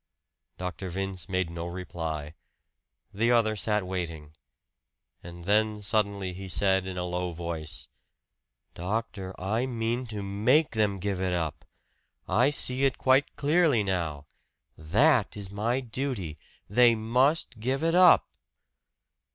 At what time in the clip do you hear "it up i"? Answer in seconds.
11.21-12.49